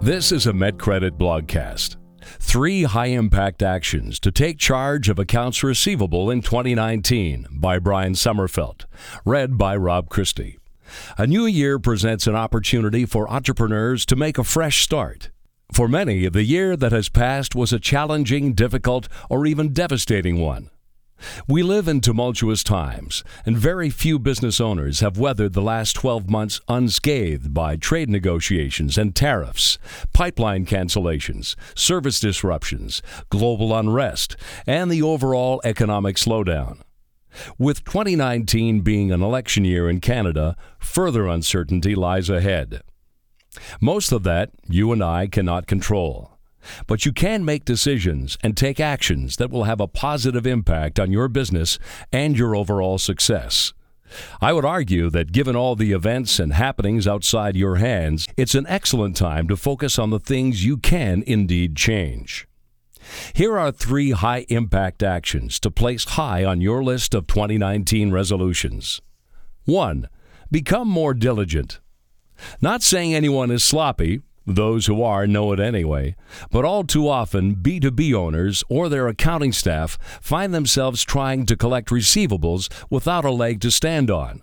This 0.00 0.32
is 0.32 0.46
a 0.46 0.52
MetCredit 0.52 1.12
blogcast. 1.12 1.96
Three 2.22 2.82
high 2.82 3.06
impact 3.06 3.62
actions 3.62 4.20
to 4.20 4.30
take 4.30 4.58
charge 4.58 5.08
of 5.08 5.18
accounts 5.18 5.62
receivable 5.62 6.30
in 6.30 6.42
2019 6.42 7.46
by 7.50 7.78
Brian 7.78 8.12
Sommerfeld. 8.12 8.84
Read 9.24 9.56
by 9.56 9.76
Rob 9.76 10.10
Christie. 10.10 10.58
A 11.16 11.26
new 11.26 11.46
year 11.46 11.78
presents 11.78 12.26
an 12.26 12.34
opportunity 12.34 13.06
for 13.06 13.30
entrepreneurs 13.30 14.04
to 14.06 14.16
make 14.16 14.36
a 14.36 14.44
fresh 14.44 14.82
start. 14.82 15.30
For 15.72 15.88
many, 15.88 16.28
the 16.28 16.44
year 16.44 16.76
that 16.76 16.92
has 16.92 17.08
passed 17.08 17.54
was 17.54 17.72
a 17.72 17.80
challenging, 17.80 18.52
difficult, 18.52 19.08
or 19.30 19.46
even 19.46 19.72
devastating 19.72 20.38
one. 20.38 20.70
We 21.48 21.62
live 21.62 21.88
in 21.88 22.00
tumultuous 22.00 22.62
times, 22.62 23.24
and 23.44 23.56
very 23.56 23.90
few 23.90 24.18
business 24.18 24.60
owners 24.60 25.00
have 25.00 25.18
weathered 25.18 25.52
the 25.52 25.62
last 25.62 25.94
12 25.94 26.28
months 26.28 26.60
unscathed 26.68 27.52
by 27.52 27.76
trade 27.76 28.08
negotiations 28.08 28.98
and 28.98 29.14
tariffs, 29.14 29.78
pipeline 30.12 30.66
cancellations, 30.66 31.54
service 31.74 32.20
disruptions, 32.20 33.02
global 33.30 33.76
unrest, 33.76 34.36
and 34.66 34.90
the 34.90 35.02
overall 35.02 35.60
economic 35.64 36.16
slowdown. 36.16 36.78
With 37.58 37.84
2019 37.84 38.80
being 38.80 39.10
an 39.10 39.22
election 39.22 39.64
year 39.64 39.88
in 39.88 40.00
Canada, 40.00 40.56
further 40.78 41.26
uncertainty 41.26 41.94
lies 41.94 42.30
ahead. 42.30 42.82
Most 43.80 44.12
of 44.12 44.22
that 44.24 44.50
you 44.68 44.92
and 44.92 45.02
I 45.02 45.26
cannot 45.26 45.66
control. 45.66 46.33
But 46.86 47.04
you 47.04 47.12
can 47.12 47.44
make 47.44 47.64
decisions 47.64 48.38
and 48.42 48.56
take 48.56 48.80
actions 48.80 49.36
that 49.36 49.50
will 49.50 49.64
have 49.64 49.80
a 49.80 49.88
positive 49.88 50.46
impact 50.46 50.98
on 50.98 51.12
your 51.12 51.28
business 51.28 51.78
and 52.12 52.36
your 52.36 52.56
overall 52.56 52.98
success. 52.98 53.72
I 54.40 54.52
would 54.52 54.64
argue 54.64 55.10
that 55.10 55.32
given 55.32 55.56
all 55.56 55.76
the 55.76 55.92
events 55.92 56.38
and 56.38 56.52
happenings 56.52 57.06
outside 57.08 57.56
your 57.56 57.76
hands, 57.76 58.28
it's 58.36 58.54
an 58.54 58.66
excellent 58.68 59.16
time 59.16 59.48
to 59.48 59.56
focus 59.56 59.98
on 59.98 60.10
the 60.10 60.20
things 60.20 60.64
you 60.64 60.76
can 60.76 61.22
indeed 61.26 61.76
change. 61.76 62.46
Here 63.34 63.58
are 63.58 63.70
three 63.70 64.12
high 64.12 64.46
impact 64.48 65.02
actions 65.02 65.60
to 65.60 65.70
place 65.70 66.04
high 66.04 66.44
on 66.44 66.60
your 66.60 66.82
list 66.82 67.14
of 67.14 67.26
2019 67.26 68.10
resolutions. 68.12 69.00
1. 69.64 70.08
Become 70.50 70.88
more 70.88 71.14
diligent. 71.14 71.80
Not 72.60 72.82
saying 72.82 73.14
anyone 73.14 73.50
is 73.50 73.64
sloppy, 73.64 74.20
those 74.46 74.86
who 74.86 75.02
are 75.02 75.26
know 75.26 75.52
it 75.52 75.60
anyway. 75.60 76.16
But 76.50 76.64
all 76.64 76.84
too 76.84 77.08
often, 77.08 77.56
B2B 77.56 78.14
owners 78.14 78.64
or 78.68 78.88
their 78.88 79.08
accounting 79.08 79.52
staff 79.52 79.98
find 80.20 80.54
themselves 80.54 81.04
trying 81.04 81.46
to 81.46 81.56
collect 81.56 81.88
receivables 81.88 82.70
without 82.90 83.24
a 83.24 83.30
leg 83.30 83.60
to 83.60 83.70
stand 83.70 84.10
on. 84.10 84.42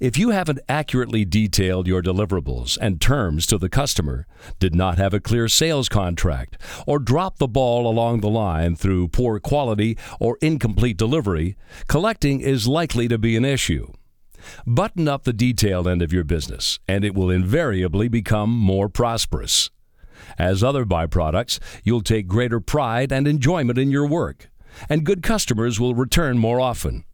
If 0.00 0.18
you 0.18 0.30
haven't 0.30 0.60
accurately 0.68 1.24
detailed 1.24 1.86
your 1.86 2.02
deliverables 2.02 2.76
and 2.80 3.00
terms 3.00 3.46
to 3.46 3.58
the 3.58 3.68
customer, 3.68 4.26
did 4.58 4.74
not 4.74 4.98
have 4.98 5.14
a 5.14 5.20
clear 5.20 5.48
sales 5.48 5.88
contract, 5.88 6.60
or 6.86 6.98
dropped 6.98 7.38
the 7.38 7.48
ball 7.48 7.88
along 7.88 8.20
the 8.20 8.28
line 8.28 8.74
through 8.76 9.08
poor 9.08 9.38
quality 9.38 9.96
or 10.18 10.38
incomplete 10.40 10.96
delivery, 10.96 11.56
collecting 11.86 12.40
is 12.40 12.66
likely 12.66 13.08
to 13.08 13.18
be 13.18 13.36
an 13.36 13.44
issue. 13.44 13.92
Button 14.66 15.08
up 15.08 15.24
the 15.24 15.32
detailed 15.32 15.88
end 15.88 16.02
of 16.02 16.12
your 16.12 16.24
business, 16.24 16.78
and 16.88 17.04
it 17.04 17.14
will 17.14 17.30
invariably 17.30 18.08
become 18.08 18.50
more 18.50 18.88
prosperous. 18.88 19.70
As 20.38 20.62
other 20.62 20.84
byproducts, 20.84 21.58
you'll 21.84 22.02
take 22.02 22.26
greater 22.26 22.60
pride 22.60 23.12
and 23.12 23.26
enjoyment 23.26 23.78
in 23.78 23.90
your 23.90 24.06
work, 24.06 24.50
and 24.88 25.04
good 25.04 25.22
customers 25.22 25.80
will 25.80 25.94
return 25.94 26.38
more 26.38 26.60
often. 26.60 27.04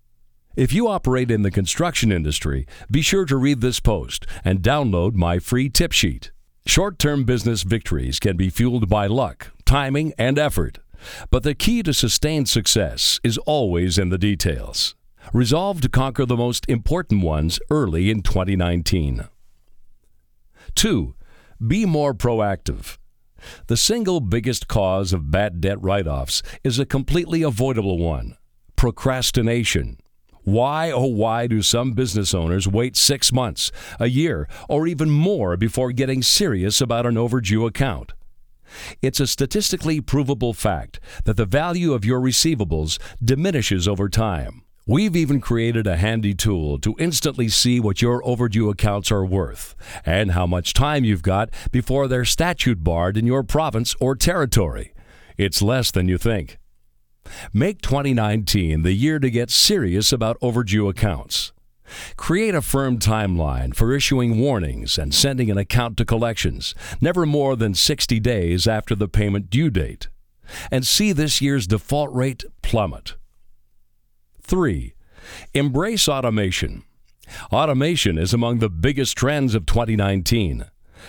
If 0.57 0.73
you 0.73 0.89
operate 0.89 1.31
in 1.31 1.43
the 1.43 1.51
construction 1.51 2.11
industry, 2.11 2.67
be 2.91 3.03
sure 3.03 3.27
to 3.27 3.37
read 3.37 3.61
this 3.61 3.79
post 3.79 4.27
and 4.45 4.63
download 4.63 5.15
my 5.15 5.39
free 5.39 5.69
tip 5.69 5.93
sheet. 5.93 6.31
Short 6.65 6.99
term 6.99 7.25
business 7.25 7.63
victories 7.63 8.19
can 8.19 8.37
be 8.37 8.51
fueled 8.51 8.89
by 8.89 9.07
luck, 9.07 9.53
timing, 9.67 10.15
and 10.19 10.39
effort. 10.39 10.79
But 11.31 11.43
the 11.43 11.55
key 11.55 11.83
to 11.83 11.93
sustained 11.93 12.49
success 12.49 13.21
is 13.23 13.39
always 13.39 13.99
in 13.99 14.09
the 14.09 14.19
details. 14.19 14.95
Resolve 15.33 15.81
to 15.81 15.89
conquer 15.89 16.25
the 16.25 16.37
most 16.37 16.65
important 16.69 17.23
ones 17.23 17.59
early 17.71 18.11
in 18.11 18.23
2019. 18.23 19.29
2. 20.75 21.15
Be 21.67 21.85
more 21.85 22.15
proactive. 22.15 22.99
The 23.67 23.77
single 23.77 24.21
biggest 24.21 24.69
cause 24.69 25.13
of 25.13 25.31
bad 25.31 25.61
debt 25.61 25.81
write 25.83 26.07
offs 26.07 26.43
is 26.63 26.79
a 26.79 26.87
completely 26.87 27.43
avoidable 27.43 27.99
one 27.99 28.37
procrastination. 28.77 29.99
Why, 30.43 30.93
oh, 30.93 31.07
why 31.07 31.49
do 31.49 31.61
some 31.61 31.93
business 31.93 32.33
owners 32.33 32.69
wait 32.69 32.97
six 32.97 33.33
months, 33.33 33.73
a 33.99 34.07
year, 34.07 34.47
or 34.69 34.87
even 34.87 35.11
more 35.11 35.57
before 35.57 35.91
getting 35.91 36.23
serious 36.23 36.81
about 36.81 37.07
an 37.07 37.17
overdue 37.17 37.67
account? 37.67 38.13
It's 39.03 39.19
a 39.19 39.27
statistically 39.27 40.01
provable 40.01 40.53
fact 40.53 41.01
that 41.25 41.37
the 41.37 41.47
value 41.47 41.95
of 41.95 42.05
your 42.05 42.21
receivables 42.21 42.99
diminishes 43.25 43.89
over 43.89 44.09
time. 44.09 44.63
We've 44.89 45.17
even 45.17 45.41
created 45.41 45.89
a 45.89 45.97
handy 45.97 46.33
tool 46.33 46.79
to 46.79 46.95
instantly 47.01 47.49
see 47.49 47.81
what 47.81 48.01
your 48.01 48.25
overdue 48.25 48.71
accounts 48.71 49.11
are 49.11 49.27
worth 49.27 49.75
and 50.05 50.31
how 50.31 50.47
much 50.47 50.75
time 50.75 51.03
you've 51.03 51.23
got 51.25 51.51
before 51.73 52.07
they're 52.07 52.25
statute 52.25 52.85
barred 52.85 53.17
in 53.17 53.27
your 53.27 53.43
province 53.43 53.97
or 53.99 54.15
territory. 54.15 54.95
It's 55.37 55.61
less 55.61 55.91
than 55.91 56.07
you 56.07 56.19
think. 56.19 56.59
Make 57.53 57.83
2019 57.83 58.83
the 58.83 58.93
year 58.93 59.19
to 59.19 59.29
get 59.29 59.51
serious 59.51 60.13
about 60.13 60.39
overdue 60.41 60.89
accounts. 60.89 61.53
Create 62.17 62.55
a 62.55 62.63
firm 62.63 63.01
timeline 63.01 63.75
for 63.75 63.93
issuing 63.93 64.39
warnings 64.39 64.99
and 64.99 65.13
sending 65.13 65.51
an 65.51 65.59
account 65.59 65.97
to 65.97 66.05
collections, 66.05 66.77
never 67.01 67.27
more 67.27 67.57
than 67.57 67.75
60 67.75 68.21
days 68.21 68.69
after 68.69 68.95
the 68.95 69.09
payment 69.09 69.51
due 69.51 69.69
date. 69.69 70.07
And 70.71 70.87
see 70.87 71.11
this 71.11 71.43
year's 71.43 71.67
default 71.67 72.13
rate 72.15 72.45
plummet. 72.63 73.17
3. 74.47 74.95
Embrace 75.55 76.09
automation. 76.09 76.85
Automation 77.53 78.17
is 78.17 78.33
among 78.33 78.61
the 78.61 78.71
biggest 78.71 79.17
trends 79.17 79.57
of 79.57 79.67
2019. 79.67 80.67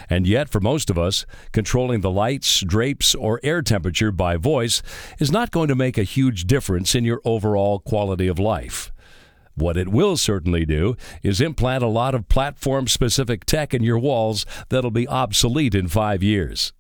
And 0.10 0.26
yet, 0.26 0.50
for 0.50 0.60
most 0.60 0.90
of 0.90 0.98
us, 0.98 1.26
controlling 1.52 2.02
the 2.02 2.12
lights, 2.12 2.62
drapes, 2.62 3.14
or 3.14 3.40
air 3.44 3.62
temperature 3.62 4.12
by 4.12 4.38
voice 4.38 4.82
is 5.20 5.32
not 5.32 5.52
going 5.52 5.68
to 5.68 5.76
make 5.76 5.98
a 5.98 6.04
huge 6.04 6.46
difference 6.46 6.96
in 6.96 7.04
your 7.04 7.22
overall 7.24 7.80
quality 7.80 8.28
of 8.28 8.40
life. 8.40 8.92
What 9.54 9.78
it 9.78 9.90
will 9.90 10.18
certainly 10.18 10.66
do 10.66 10.96
is 11.22 11.40
implant 11.40 11.84
a 11.84 11.88
lot 11.88 12.16
of 12.16 12.30
platform 12.30 12.88
specific 12.88 13.46
tech 13.46 13.74
in 13.74 13.84
your 13.84 14.00
walls 14.00 14.46
that'll 14.70 14.92
be 14.92 15.08
obsolete 15.08 15.76
in 15.76 15.88
five 15.88 16.22
years. 16.22 16.74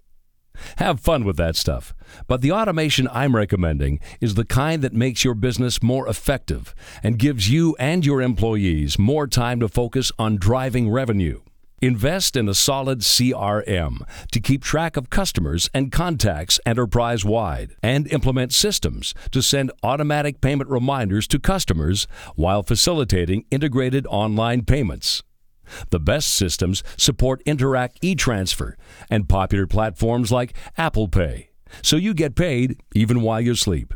Have 0.77 0.99
fun 0.99 1.23
with 1.23 1.37
that 1.37 1.55
stuff. 1.55 1.93
But 2.27 2.41
the 2.41 2.51
automation 2.51 3.07
I'm 3.11 3.35
recommending 3.35 3.99
is 4.21 4.35
the 4.35 4.45
kind 4.45 4.81
that 4.83 4.93
makes 4.93 5.23
your 5.23 5.35
business 5.35 5.81
more 5.83 6.07
effective 6.07 6.73
and 7.03 7.19
gives 7.19 7.49
you 7.49 7.75
and 7.79 8.05
your 8.05 8.21
employees 8.21 8.97
more 8.97 9.27
time 9.27 9.59
to 9.59 9.67
focus 9.67 10.11
on 10.17 10.37
driving 10.37 10.89
revenue. 10.89 11.41
Invest 11.79 12.35
in 12.35 12.49
a 12.49 12.55
solid 12.55 13.01
CRM 13.01 14.01
to 14.31 14.39
keep 14.39 14.63
track 14.63 14.97
of 14.97 15.11
customers 15.11 15.69
and 15.75 15.91
contacts 15.91 16.59
enterprise 16.65 17.23
wide, 17.23 17.75
and 17.83 18.11
implement 18.11 18.51
systems 18.51 19.13
to 19.31 19.43
send 19.43 19.71
automatic 19.83 20.41
payment 20.41 20.71
reminders 20.71 21.27
to 21.27 21.39
customers 21.39 22.07
while 22.35 22.63
facilitating 22.63 23.45
integrated 23.51 24.07
online 24.07 24.65
payments. 24.65 25.21
The 25.89 25.99
best 25.99 26.33
systems 26.33 26.83
support 26.97 27.43
Interac 27.45 27.91
e-transfer 28.01 28.77
and 29.09 29.29
popular 29.29 29.67
platforms 29.67 30.31
like 30.31 30.53
Apple 30.77 31.07
Pay, 31.07 31.49
so 31.81 31.95
you 31.95 32.13
get 32.13 32.35
paid 32.35 32.81
even 32.93 33.21
while 33.21 33.41
you 33.41 33.55
sleep. 33.55 33.93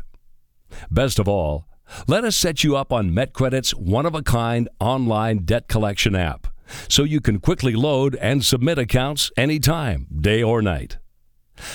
Best 0.90 1.18
of 1.18 1.28
all, 1.28 1.68
let 2.06 2.24
us 2.24 2.36
set 2.36 2.64
you 2.64 2.76
up 2.76 2.92
on 2.92 3.10
MetCredit's 3.10 3.74
one-of-a-kind 3.74 4.68
online 4.80 5.38
debt 5.38 5.68
collection 5.68 6.14
app, 6.16 6.46
so 6.88 7.04
you 7.04 7.20
can 7.20 7.38
quickly 7.38 7.74
load 7.74 8.16
and 8.16 8.44
submit 8.44 8.78
accounts 8.78 9.30
anytime, 9.36 10.06
day 10.18 10.42
or 10.42 10.62
night. 10.62 10.98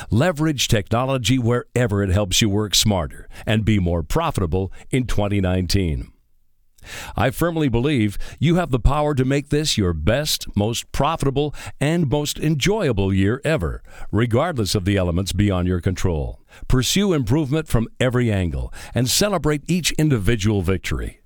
Leverage 0.10 0.68
technology 0.68 1.38
wherever 1.38 2.02
it 2.04 2.10
helps 2.10 2.42
you 2.42 2.50
work 2.50 2.74
smarter 2.74 3.28
and 3.46 3.64
be 3.64 3.80
more 3.80 4.04
profitable 4.04 4.72
in 4.90 5.06
2019. 5.06 6.12
I 7.16 7.30
firmly 7.30 7.70
believe 7.70 8.18
you 8.40 8.56
have 8.56 8.72
the 8.72 8.80
power 8.80 9.14
to 9.16 9.26
make 9.26 9.50
this 9.50 9.78
your 9.78 9.94
best, 9.94 10.46
most 10.56 10.92
profitable, 10.92 11.54
and 11.80 12.10
most 12.10 12.40
enjoyable 12.40 13.14
year 13.14 13.42
ever, 13.44 13.84
regardless 14.12 14.76
of 14.76 14.86
the 14.86 14.98
elements 14.98 15.34
beyond 15.34 15.68
your 15.68 15.82
control. 15.82 16.42
Pursue 16.68 17.14
improvement 17.14 17.68
from 17.68 17.88
every 18.00 18.32
angle 18.32 18.74
and 18.94 19.10
celebrate 19.10 19.64
each 19.68 19.92
individual 19.94 20.62
victory. 20.62 21.22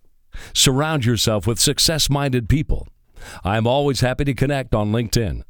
Surround 0.53 1.05
yourself 1.05 1.45
with 1.45 1.59
success 1.59 2.09
minded 2.09 2.49
people. 2.49 2.87
I'm 3.43 3.67
always 3.67 4.01
happy 4.01 4.25
to 4.25 4.33
connect 4.33 4.73
on 4.73 4.91
LinkedIn 4.91 5.43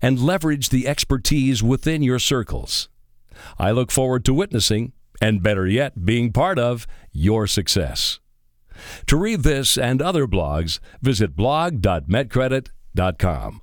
and 0.00 0.18
leverage 0.18 0.68
the 0.68 0.86
expertise 0.86 1.62
within 1.62 2.02
your 2.02 2.18
circles. 2.18 2.88
I 3.58 3.70
look 3.70 3.90
forward 3.90 4.24
to 4.26 4.34
witnessing, 4.34 4.92
and 5.20 5.42
better 5.42 5.66
yet, 5.66 6.04
being 6.04 6.32
part 6.32 6.58
of, 6.58 6.86
your 7.12 7.46
success. 7.46 8.20
To 9.06 9.16
read 9.16 9.42
this 9.42 9.78
and 9.78 10.02
other 10.02 10.26
blogs, 10.26 10.78
visit 11.00 11.36
blog.metcredit.com. 11.36 13.60